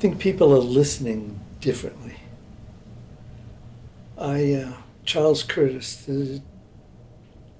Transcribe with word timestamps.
think 0.00 0.18
people 0.18 0.50
are 0.54 0.60
listening 0.60 1.38
differently. 1.60 2.16
I, 4.16 4.54
uh, 4.54 4.72
Charles 5.04 5.42
Curtis, 5.42 5.94
the 5.94 6.40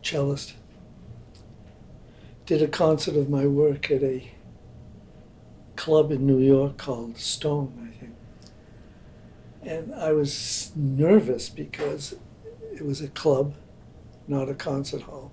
cellist, 0.03 0.55
did 2.47 2.63
a 2.63 2.67
concert 2.67 3.15
of 3.15 3.29
my 3.29 3.45
work 3.45 3.91
at 3.91 4.03
a 4.03 4.31
club 5.77 6.11
in 6.11 6.27
New 6.27 6.39
York 6.39 6.79
called 6.79 7.19
Stone, 7.19 7.75
I 7.87 8.01
think. 8.01 8.15
And 9.63 9.95
I 9.95 10.13
was 10.13 10.73
nervous 10.75 11.51
because 11.51 12.15
it 12.73 12.87
was 12.87 13.03
a 13.03 13.09
club, 13.09 13.53
not 14.27 14.49
a 14.49 14.55
concert 14.55 15.03
hall. 15.03 15.31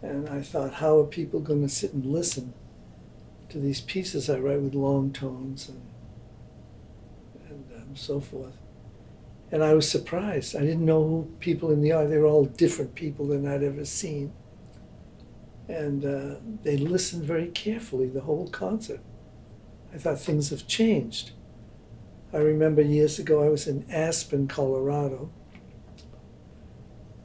And 0.00 0.30
I 0.30 0.40
thought, 0.40 0.74
how 0.74 0.98
are 0.98 1.04
people 1.04 1.40
going 1.40 1.60
to 1.60 1.68
sit 1.68 1.92
and 1.92 2.06
listen 2.06 2.54
to 3.50 3.58
these 3.58 3.80
pieces 3.80 4.28
I 4.28 4.38
write 4.38 4.60
with 4.60 4.74
long 4.74 5.12
tones 5.12 5.68
and 5.68 5.82
and 7.48 7.64
um, 7.74 7.96
so 7.96 8.20
forth? 8.20 8.56
And 9.50 9.64
I 9.64 9.72
was 9.72 9.90
surprised. 9.90 10.54
I 10.54 10.60
didn't 10.60 10.84
know 10.84 11.28
people 11.40 11.70
in 11.70 11.80
the 11.80 11.92
audience. 11.92 12.10
They 12.10 12.18
were 12.18 12.26
all 12.26 12.44
different 12.44 12.94
people 12.94 13.28
than 13.28 13.46
I'd 13.46 13.62
ever 13.62 13.84
seen. 13.84 14.32
And 15.68 16.04
uh, 16.04 16.36
they 16.62 16.76
listened 16.76 17.24
very 17.24 17.48
carefully 17.48 18.08
the 18.08 18.22
whole 18.22 18.48
concert. 18.48 19.00
I 19.92 19.96
thought 19.96 20.20
things 20.20 20.50
have 20.50 20.66
changed. 20.66 21.32
I 22.32 22.38
remember 22.38 22.82
years 22.82 23.18
ago 23.18 23.42
I 23.42 23.48
was 23.48 23.66
in 23.66 23.86
Aspen, 23.90 24.48
Colorado. 24.48 25.30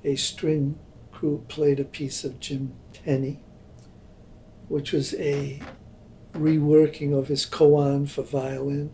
A 0.06 0.16
string 0.16 0.80
crew 1.12 1.44
played 1.50 1.80
a 1.80 1.86
piece 1.86 2.24
of 2.24 2.40
Jim 2.40 2.74
Tenney, 2.94 3.42
which 4.70 4.94
was 4.94 5.14
a 5.16 5.62
reworking 6.34 7.18
of 7.18 7.28
his 7.28 7.46
koan 7.46 8.10
for 8.10 8.24
violin, 8.24 8.92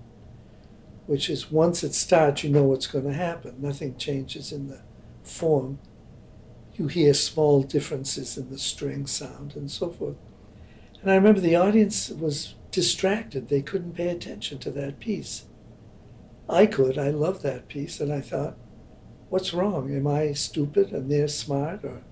which 1.05 1.29
is 1.29 1.51
once 1.51 1.83
it 1.83 1.93
starts, 1.93 2.43
you 2.43 2.49
know 2.49 2.63
what's 2.63 2.87
going 2.87 3.05
to 3.05 3.13
happen. 3.13 3.55
Nothing 3.59 3.97
changes 3.97 4.51
in 4.51 4.67
the 4.67 4.81
form. 5.23 5.79
You 6.75 6.87
hear 6.87 7.13
small 7.13 7.63
differences 7.63 8.37
in 8.37 8.49
the 8.49 8.57
string 8.57 9.07
sound 9.07 9.55
and 9.55 9.69
so 9.69 9.89
forth. 9.91 10.15
And 11.01 11.11
I 11.11 11.15
remember 11.15 11.39
the 11.39 11.55
audience 11.55 12.09
was 12.09 12.55
distracted. 12.71 13.47
They 13.47 13.61
couldn't 13.61 13.95
pay 13.95 14.09
attention 14.09 14.59
to 14.59 14.71
that 14.71 14.99
piece. 14.99 15.45
I 16.49 16.65
could. 16.65 16.97
I 16.97 17.09
loved 17.09 17.43
that 17.43 17.67
piece. 17.67 17.99
And 17.99 18.11
I 18.11 18.21
thought, 18.21 18.57
what's 19.29 19.53
wrong? 19.53 19.93
Am 19.95 20.07
I 20.07 20.33
stupid 20.33 20.91
and 20.91 21.09
they're 21.09 21.27
smart 21.27 21.83
or 21.83 22.03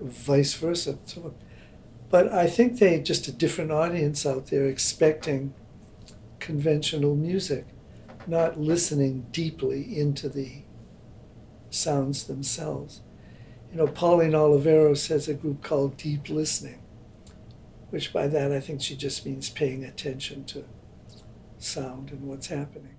vice 0.00 0.54
versa? 0.54 0.98
So, 1.04 1.34
but 2.10 2.32
I 2.32 2.46
think 2.46 2.78
they 2.78 3.00
just 3.00 3.28
a 3.28 3.32
different 3.32 3.72
audience 3.72 4.24
out 4.24 4.48
there 4.48 4.66
expecting 4.66 5.54
conventional 6.38 7.16
music, 7.16 7.66
not 8.26 8.58
listening 8.58 9.26
deeply 9.32 9.98
into 9.98 10.28
the 10.28 10.62
sounds 11.70 12.24
themselves. 12.24 13.00
You 13.70 13.78
know, 13.78 13.86
Pauline 13.86 14.32
Oliveros 14.32 15.08
has 15.08 15.28
a 15.28 15.34
group 15.34 15.62
called 15.62 15.96
Deep 15.96 16.28
Listening, 16.28 16.80
which 17.90 18.12
by 18.12 18.28
that 18.28 18.52
I 18.52 18.60
think 18.60 18.80
she 18.80 18.96
just 18.96 19.26
means 19.26 19.50
paying 19.50 19.84
attention 19.84 20.44
to 20.46 20.64
sound 21.58 22.10
and 22.10 22.22
what's 22.22 22.46
happening. 22.46 22.96